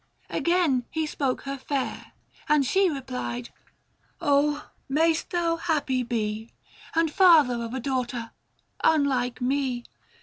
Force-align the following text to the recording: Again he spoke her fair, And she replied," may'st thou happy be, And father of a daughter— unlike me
Again 0.31 0.85
he 0.89 1.05
spoke 1.05 1.41
her 1.41 1.59
fair, 1.59 2.13
And 2.49 2.65
she 2.65 2.89
replied," 2.89 3.51
may'st 4.89 5.29
thou 5.29 5.57
happy 5.57 6.01
be, 6.01 6.53
And 6.95 7.11
father 7.13 7.61
of 7.61 7.75
a 7.75 7.79
daughter— 7.79 8.31
unlike 8.83 9.41
me 9.41 9.83